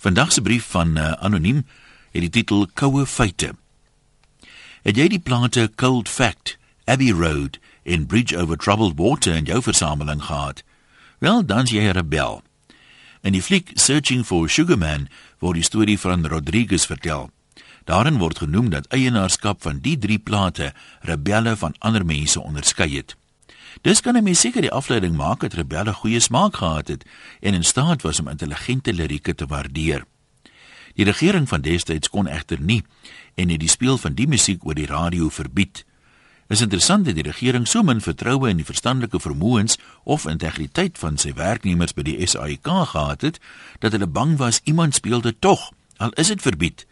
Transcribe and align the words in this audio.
Vandag 0.00 0.32
se 0.32 0.42
brief 0.42 0.64
van 0.64 0.98
uh, 0.98 1.12
anoniem 1.12 1.66
het 2.10 2.22
die 2.24 2.30
titel 2.30 2.66
Koue 2.72 3.06
feite. 3.06 3.52
Het 4.82 4.96
jy 4.96 5.08
die 5.12 5.20
plante 5.20 5.66
Cold 5.76 6.08
Fact, 6.08 6.56
Abbey 6.88 7.12
Road 7.12 7.58
en 7.84 8.06
Bridge 8.08 8.36
over 8.36 8.56
Troubled 8.56 8.96
Water 8.96 9.36
in 9.36 9.44
jou 9.44 9.60
versameling 9.62 10.22
gehad? 10.24 10.62
Wel, 11.18 11.44
dan's 11.44 11.70
jy 11.70 11.84
'n 11.84 11.92
rebel. 11.92 12.40
In 13.20 13.36
die 13.36 13.42
fliek 13.42 13.70
Searching 13.74 14.24
for 14.24 14.48
Sugar 14.48 14.78
Man 14.78 15.08
word 15.38 15.54
die 15.54 15.68
storie 15.68 15.98
van 15.98 16.26
Rodriguez 16.26 16.86
vertel. 16.86 17.30
Daarin 17.84 18.18
word 18.18 18.38
genoem 18.38 18.70
dat 18.70 18.88
eienaarskap 18.88 19.62
van 19.62 19.78
die 19.84 19.98
drie 19.98 20.18
plate 20.18 20.72
rebelle 21.00 21.56
van 21.56 21.74
ander 21.78 22.06
mense 22.06 22.40
onderskei 22.40 22.96
het. 22.96 23.16
Dis 23.82 24.00
kan 24.00 24.16
'n 24.16 24.22
mens 24.22 24.40
seker 24.40 24.60
die 24.60 24.70
afleiding 24.70 25.16
maak 25.16 25.40
dat 25.40 25.54
rebelle 25.54 25.92
goeie 25.92 26.20
smaak 26.20 26.56
gehad 26.56 26.88
het 26.88 27.04
en 27.40 27.54
in 27.54 27.64
staat 27.64 28.02
was 28.02 28.20
om 28.20 28.28
intelligente 28.28 28.92
lirieke 28.92 29.34
te 29.34 29.46
waardeer. 29.46 30.04
Die 30.94 31.04
regering 31.04 31.48
van 31.48 31.60
destyds 31.60 32.08
kon 32.08 32.26
egter 32.26 32.60
nie 32.60 32.84
en 33.34 33.48
het 33.48 33.60
die 33.60 33.68
speel 33.68 33.98
van 33.98 34.14
die 34.14 34.26
musiek 34.26 34.66
oor 34.66 34.74
die 34.74 34.86
radio 34.86 35.28
verbied. 35.28 35.84
Is 36.48 36.60
interessant 36.60 37.04
dat 37.04 37.14
die 37.14 37.22
regering 37.22 37.68
so 37.68 37.82
min 37.82 38.00
vertroue 38.00 38.48
in 38.48 38.56
die 38.56 38.66
verstandelike 38.66 39.20
vermoëns 39.20 39.78
of 40.04 40.26
integriteit 40.26 40.98
van 40.98 41.18
sy 41.18 41.32
werknemers 41.32 41.94
by 41.94 42.02
die 42.02 42.26
SAIK 42.26 42.66
gehad 42.66 43.20
het 43.20 43.40
dat 43.78 43.92
hulle 43.92 44.06
bang 44.06 44.36
was 44.36 44.60
iemand 44.64 44.94
speel 44.94 45.20
dit 45.20 45.40
tog 45.40 45.70
al 46.00 46.10
is 46.10 46.28
dit 46.32 46.42
verbied. 46.42 46.86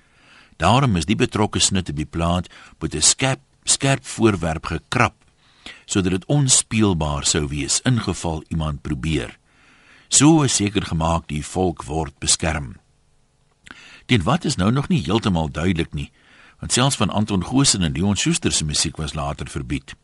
Daarom 0.56 0.97
is 0.97 1.06
die 1.06 1.16
betrokke 1.16 1.58
snit 1.58 1.88
op 1.88 1.97
die 1.97 2.06
plaat 2.06 2.48
met 2.78 2.95
'n 2.95 3.02
skerp 3.02 3.41
skerp 3.64 4.06
voorwerp 4.06 4.66
gekrap 4.66 5.27
sodat 5.84 6.10
dit 6.10 6.27
onspeelbaar 6.27 7.24
sou 7.24 7.46
wees 7.48 7.80
ingeval 7.82 8.42
iemand 8.48 8.82
probeer. 8.82 9.38
So 10.08 10.42
is 10.42 10.54
seker 10.54 10.82
gemaak 10.82 11.28
die 11.28 11.44
volk 11.44 11.84
word 11.84 12.18
beskerm. 12.18 12.77
Dit 14.06 14.22
wat 14.24 14.44
is 14.44 14.56
nou 14.56 14.70
nog 14.72 14.88
nie 14.88 15.02
heeltemal 15.04 15.50
duidelik 15.52 15.92
nie, 15.92 16.10
want 16.58 16.72
selfs 16.72 16.97
van 16.97 17.10
Anton 17.10 17.44
Goosen 17.44 17.83
en 17.83 17.92
Leon 17.92 18.16
Schuster 18.16 18.52
se 18.52 18.64
musiek 18.64 18.97
was 18.97 19.14
later 19.14 19.47
verbied. 19.47 19.94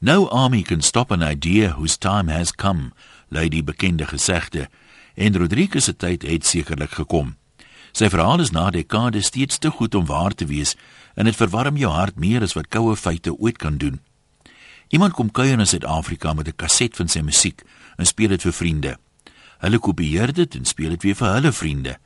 No 0.00 0.28
army 0.28 0.62
can 0.62 0.82
stop 0.82 1.10
an 1.10 1.22
idea 1.22 1.70
whose 1.70 1.98
time 1.98 2.32
has 2.32 2.52
come, 2.52 2.92
lady 3.28 3.62
bekende 3.62 4.06
gesegde, 4.06 4.68
en 5.14 5.36
Rodriguez 5.36 5.84
se 5.84 5.96
tyd 5.96 6.22
het 6.22 6.46
sekerlik 6.46 6.90
gekom. 6.90 7.36
Sy 7.94 8.08
verhaal 8.10 8.42
is 8.42 8.50
na 8.50 8.70
dekade 8.74 9.22
steeds 9.22 9.58
te 9.58 9.70
goed 9.70 9.94
om 9.94 10.06
waar 10.06 10.34
te 10.34 10.46
wees 10.50 10.74
en 11.14 11.24
dit 11.24 11.36
verwarm 11.36 11.76
jou 11.78 11.92
hart 11.94 12.18
meer 12.18 12.42
as 12.42 12.56
wat 12.58 12.68
koue 12.68 12.96
feite 12.98 13.32
ooit 13.38 13.58
kan 13.58 13.78
doen. 13.78 14.00
Iemand 14.94 15.16
kom 15.18 15.30
kuier 15.34 15.58
in 15.58 15.66
Suid-Afrika 15.66 16.32
met 16.32 16.46
'n 16.48 16.56
kaset 16.56 16.96
van 16.96 17.08
sy 17.08 17.20
musiek 17.20 17.62
en 17.96 18.06
speel 18.06 18.28
dit 18.28 18.42
vir 18.42 18.52
vriende. 18.52 18.98
Hulle 19.58 19.78
kopieer 19.78 20.32
dit 20.32 20.54
en 20.54 20.64
speel 20.64 20.88
dit 20.88 21.02
weer 21.02 21.14
vir 21.14 21.32
hulle 21.32 21.52
vriende. 21.52 21.98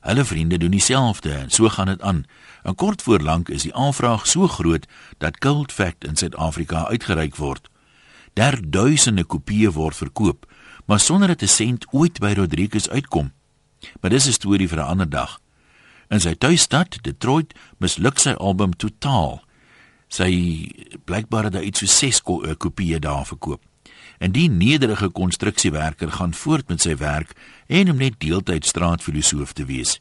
Hulle 0.00 0.24
vriende 0.24 0.58
doen 0.58 0.70
dieselfde 0.70 1.32
en 1.32 1.50
so 1.50 1.68
gaan 1.68 1.86
dit 1.86 2.02
aan. 2.02 2.24
En 2.62 2.74
kort 2.74 3.02
voor 3.02 3.20
lank 3.20 3.48
is 3.48 3.62
die 3.62 3.74
aanvraag 3.74 4.26
so 4.26 4.48
groot 4.48 4.86
dat 5.18 5.38
Cult 5.38 5.72
Fact 5.72 6.04
in 6.04 6.16
Suid-Afrika 6.16 6.86
uitgereik 6.86 7.36
word. 7.36 7.68
Daar 8.32 8.60
duisende 8.70 9.24
kopieë 9.24 9.70
word 9.70 9.96
verkoop, 9.96 10.46
maar 10.84 11.00
sonder 11.00 11.28
dat 11.28 11.42
'n 11.42 11.48
sent 11.48 11.86
ooit 11.90 12.18
by 12.18 12.32
Rodriguez 12.36 12.88
uitkom. 12.88 13.32
Maar 14.00 14.10
dis 14.10 14.26
'n 14.26 14.32
storie 14.32 14.68
vir 14.68 14.78
'n 14.78 14.86
ander 14.86 15.10
dag. 15.10 15.40
In 16.08 16.20
sy 16.20 16.34
tuisstad, 16.34 16.98
Detroit, 17.02 17.54
misluk 17.78 18.18
sy 18.18 18.30
album 18.30 18.76
totaal 18.76 19.44
sy 20.08 20.30
blykbaar 21.04 21.50
het 21.50 21.58
hy 21.58 21.68
iets 21.70 21.84
so 21.84 21.86
6 21.86 22.20
eh, 22.24 22.56
kopieë 22.58 22.98
daar 22.98 23.26
verkoop. 23.26 23.62
En 24.18 24.32
die 24.32 24.48
nederige 24.50 25.08
konstruksiewerker 25.08 26.12
gaan 26.12 26.34
voort 26.34 26.68
met 26.68 26.80
sy 26.80 26.96
werk 26.96 27.34
en 27.66 27.90
om 27.90 27.96
net 27.96 28.20
deeltyd 28.22 28.66
straatfilosoof 28.66 29.52
te 29.52 29.64
wees. 29.64 29.98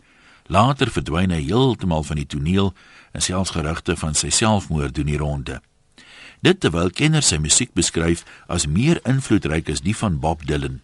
Later 0.47 0.91
verdwyn 0.91 1.31
hy 1.31 1.41
heeltemal 1.47 2.03
van 2.03 2.19
die 2.19 2.27
toneel 2.27 2.73
en 3.11 3.21
selfs 3.21 3.55
gerugte 3.55 3.95
van 3.95 4.13
sy 4.13 4.29
selfmoord 4.29 4.95
doen 4.95 5.09
die 5.09 5.17
ronde. 5.17 5.61
Dit 6.43 6.59
terwyl 6.59 6.91
kenners 6.91 7.29
sy 7.31 7.39
musiek 7.39 7.71
beskryf 7.73 8.25
as 8.51 8.67
meer 8.67 8.99
invloedryk 9.07 9.69
as 9.71 9.81
die 9.81 9.95
van 9.95 10.19
Bob 10.19 10.43
Dylan. 10.45 10.81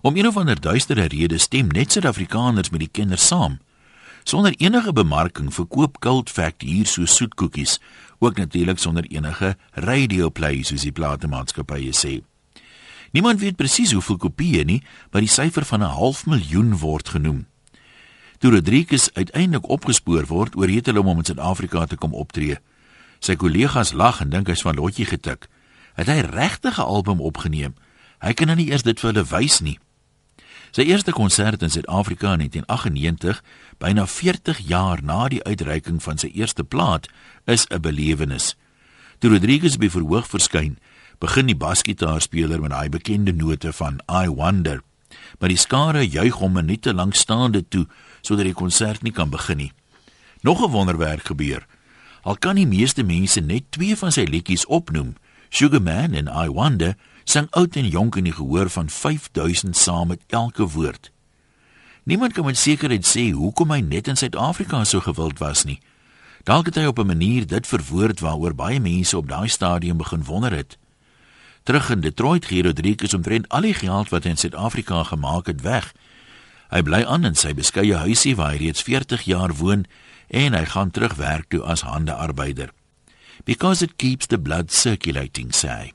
Om 0.00 0.16
een 0.16 0.26
of 0.26 0.36
ander 0.40 0.60
duistere 0.60 1.04
rede 1.12 1.38
stem 1.38 1.68
net 1.68 1.92
Suid-Afrikaners 1.92 2.70
met 2.72 2.80
die 2.80 2.92
kenners 2.92 3.26
saam. 3.26 3.58
Sonder 4.30 4.54
enige 4.56 4.92
bemarking 4.92 5.54
verkoop 5.54 5.96
Cult 5.98 6.30
Fact 6.30 6.62
hier 6.62 6.86
so 6.86 7.02
soetkoekies, 7.04 7.80
ook 8.18 8.36
natuurlik 8.36 8.78
sonder 8.78 9.04
enige 9.10 9.56
radio 9.72 10.28
play 10.30 10.62
soos 10.62 10.84
die 10.86 10.92
platemaatskappye 10.94 11.90
sê. 11.90 12.12
Niemand 13.10 13.40
weet 13.42 13.58
presies 13.58 13.90
hoeveel 13.90 14.20
kopieë 14.22 14.62
nie, 14.68 14.78
maar 15.10 15.26
die 15.26 15.32
syfer 15.34 15.66
van 15.66 15.82
'n 15.82 15.96
half 15.98 16.26
miljoen 16.26 16.78
word 16.78 17.08
genoem. 17.08 17.46
Toe 18.38 18.50
Rodriguez 18.50 19.10
uiteindelik 19.12 19.68
opgespoor 19.68 20.26
word, 20.26 20.56
oorreed 20.56 20.86
hulle 20.86 21.02
hom 21.02 21.08
om 21.08 21.18
in 21.18 21.24
Suid-Afrika 21.24 21.86
te 21.86 21.96
kom 21.96 22.14
optree. 22.14 22.58
Sy 23.18 23.34
kollegas 23.34 23.92
lag 23.92 24.20
en 24.20 24.30
dink 24.30 24.46
hy's 24.46 24.62
van 24.62 24.76
lotjie 24.76 25.06
getik. 25.06 25.48
Het 25.94 26.06
hy 26.06 26.20
regtig 26.20 26.78
'n 26.78 26.86
album 26.86 27.20
opgeneem? 27.20 27.74
Hy 28.20 28.32
kan 28.32 28.46
nou 28.46 28.56
nie 28.56 28.70
eers 28.70 28.82
dit 28.82 29.00
vir 29.00 29.12
hulle 29.12 29.26
wys 29.26 29.60
nie. 29.60 29.78
Sy 30.70 30.86
eerste 30.86 31.10
konsert 31.12 31.62
in 31.62 31.70
Suid-Afrika 31.70 32.32
in 32.32 32.38
1998, 32.38 33.42
byna 33.82 34.06
40 34.06 34.58
jaar 34.70 35.02
na 35.02 35.26
die 35.28 35.42
uitreiking 35.42 35.98
van 36.02 36.18
sy 36.18 36.30
eerste 36.30 36.64
plaat, 36.64 37.08
is 37.44 37.66
'n 37.70 37.80
belewenis. 37.80 38.56
Toe 39.18 39.30
Rodriguez 39.30 39.76
by 39.76 39.90
verhoog 39.90 40.28
verskyn, 40.28 40.78
begin 41.18 41.46
die 41.46 41.56
basgitaarspeler 41.56 42.60
met 42.60 42.70
daai 42.70 42.88
bekende 42.88 43.32
note 43.32 43.72
van 43.72 44.00
I 44.08 44.28
Wonder. 44.28 44.82
Maar 45.38 45.48
die 45.48 45.58
skare 45.58 46.08
juig 46.08 46.34
hom 46.34 46.64
net 46.64 46.82
te 46.82 46.94
lank 46.94 47.14
staande 47.14 47.68
toe 47.68 47.86
sodat 48.20 48.44
die 48.44 48.54
konsert 48.54 49.02
nie 49.02 49.12
kan 49.12 49.30
begin 49.30 49.56
nie. 49.56 49.72
Nog 50.42 50.62
'n 50.62 50.70
wonderwerk 50.70 51.26
gebeur. 51.26 51.66
Al 52.22 52.36
kan 52.36 52.54
die 52.56 52.66
meeste 52.66 53.02
mense 53.02 53.40
net 53.40 53.64
twee 53.70 53.96
van 53.96 54.12
sy 54.12 54.24
liedjies 54.24 54.66
opnoem, 54.66 55.16
Sugar 55.48 55.82
Man 55.82 56.14
en 56.14 56.28
I 56.28 56.48
Wonder, 56.48 56.96
sing 57.24 57.46
oud 57.50 57.76
en 57.76 57.88
jonk 57.88 58.16
in 58.16 58.24
die 58.24 58.36
gehoor 58.36 58.70
van 58.70 58.88
5000 58.88 59.76
saam 59.76 60.08
met 60.08 60.20
elke 60.28 60.68
woord. 60.68 61.10
Niemand 62.02 62.32
kan 62.32 62.44
met 62.44 62.58
sekerheid 62.58 63.06
sê 63.06 63.30
hoekom 63.30 63.70
hy 63.70 63.80
net 63.80 64.08
in 64.08 64.16
Suid-Afrika 64.16 64.84
so 64.84 65.00
gewild 65.00 65.38
was 65.38 65.64
nie. 65.64 65.78
Dalk 66.48 66.70
het 66.70 66.78
hy 66.80 66.86
op 66.88 66.98
'n 66.98 67.06
manier 67.06 67.46
dit 67.46 67.66
verwoord 67.66 68.20
waaroor 68.20 68.54
baie 68.54 68.80
mense 68.80 69.16
op 69.16 69.28
daai 69.28 69.48
stadium 69.48 69.96
begin 69.96 70.24
wonder 70.24 70.52
het. 70.52 70.78
Terug 71.62 71.90
in 71.90 72.00
Detroit 72.00 72.44
gee 72.44 72.62
Rodriguez 72.62 73.14
omtrent 73.14 73.48
al 73.48 73.60
die 73.60 73.74
geld 73.74 74.08
wat 74.08 74.24
hy 74.24 74.30
in 74.30 74.36
Suid-Afrika 74.36 75.02
gemaak 75.04 75.46
het 75.46 75.60
weg. 75.60 75.92
Hy 76.70 76.82
bly 76.82 77.04
aan 77.04 77.24
in 77.24 77.34
sy 77.34 77.54
beskeie 77.54 77.94
huisie 77.94 78.36
waar 78.36 78.50
hy 78.50 78.56
reeds 78.56 78.82
40 78.82 79.22
jaar 79.22 79.54
woon 79.54 79.84
en 80.28 80.54
hy 80.54 80.64
gaan 80.64 80.90
terug 80.90 81.14
werk 81.14 81.48
toe 81.48 81.62
as 81.62 81.80
handearbeider. 81.80 82.70
Because 83.44 83.82
it 83.82 83.96
keeps 83.96 84.26
the 84.26 84.38
blood 84.38 84.72
circulating, 84.72 85.52
say. 85.54 85.92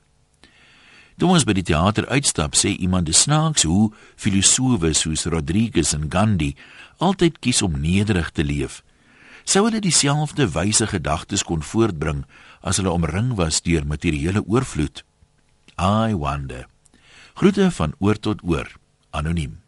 Toe 1.15 1.29
ons 1.31 1.45
by 1.47 1.53
die 1.55 1.63
teater 1.63 2.07
uitstap, 2.11 2.57
sê 2.59 2.73
iemand 2.75 3.07
die 3.07 3.15
snaaks 3.15 3.63
hoe 3.63 3.93
filosowe 4.19 4.91
soos 4.93 5.23
Rodriguez 5.31 5.93
en 5.95 6.09
Gandhi 6.11 6.51
altyd 6.99 7.39
kies 7.39 7.61
om 7.63 7.79
nederig 7.79 8.33
te 8.35 8.43
leef. 8.43 8.81
Sou 9.45 9.63
hulle 9.67 9.79
dieselfde 9.79 10.49
wyse 10.51 10.87
gedagtes 10.91 11.45
kon 11.47 11.63
voortbring 11.63 12.23
as 12.65 12.81
hulle 12.81 12.91
omring 12.91 13.35
was 13.39 13.61
deur 13.63 13.85
materiële 13.87 14.43
oorvloed? 14.43 15.03
I 15.79 16.15
wonder. 16.17 16.65
Groete 17.35 17.69
van 17.71 17.93
oor 17.99 18.19
tot 18.19 18.43
oor. 18.43 18.67
Anoniem. 19.11 19.64